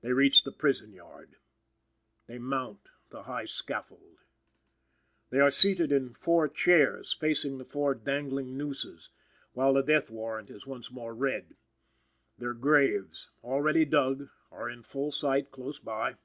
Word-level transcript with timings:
They 0.00 0.10
reach 0.14 0.44
the 0.44 0.52
prison 0.52 0.94
yard. 0.94 1.36
They 2.28 2.38
mount 2.38 2.88
the 3.10 3.24
high 3.24 3.44
scaffold. 3.44 4.22
They 5.28 5.38
are 5.38 5.50
seated 5.50 5.92
in 5.92 6.14
four 6.14 6.48
chairs 6.48 7.12
facing 7.12 7.58
the 7.58 7.66
four 7.66 7.94
dangling 7.94 8.56
nooses, 8.56 9.10
while 9.52 9.74
the 9.74 9.82
death 9.82 10.10
warrant 10.10 10.48
is 10.48 10.66
once 10.66 10.90
more 10.90 11.12
read. 11.14 11.56
Their 12.38 12.54
graves, 12.54 13.28
already 13.42 13.84
dug, 13.84 14.30
are 14.50 14.70
in 14.70 14.82
full 14.82 15.12
sight 15.12 15.50
close 15.50 15.78
by. 15.78 16.16